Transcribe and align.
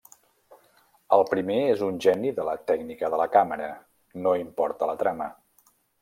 El 1.17 1.23
primer 1.33 1.57
és 1.73 1.83
un 1.87 1.99
geni 2.05 2.31
de 2.39 2.45
la 2.47 2.55
tècnica 2.71 3.09
de 3.15 3.19
la 3.21 3.27
càmera, 3.35 3.67
no 4.23 4.33
importa 4.45 4.89
la 4.93 4.97
trama. 5.03 5.29